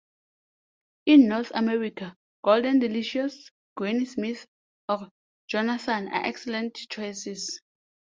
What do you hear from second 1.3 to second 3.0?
America, Golden